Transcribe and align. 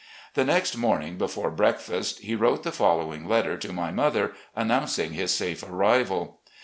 The 0.33 0.43
next 0.43 0.75
morning, 0.75 1.19
before 1.19 1.51
breakfast, 1.51 2.21
he 2.21 2.33
wrote 2.33 2.63
the 2.63 2.71
fol 2.71 2.97
lowing 2.97 3.27
letter 3.27 3.55
to 3.57 3.71
my 3.71 3.91
mother 3.91 4.33
announcing 4.55 5.11
his 5.13 5.31
safe 5.31 5.61
arrival. 5.61 6.39